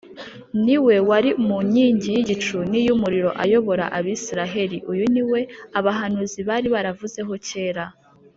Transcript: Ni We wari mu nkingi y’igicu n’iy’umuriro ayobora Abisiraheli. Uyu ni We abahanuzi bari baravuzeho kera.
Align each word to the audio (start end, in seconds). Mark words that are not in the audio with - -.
Ni 0.63 0.75
We 0.85 0.95
wari 1.09 1.31
mu 1.45 1.57
nkingi 1.67 2.07
y’igicu 2.15 2.57
n’iy’umuriro 2.71 3.31
ayobora 3.43 3.85
Abisiraheli. 3.97 4.77
Uyu 4.91 5.05
ni 5.13 5.23
We 5.29 5.39
abahanuzi 5.79 6.39
bari 6.49 6.67
baravuzeho 6.75 7.33
kera. 7.47 7.83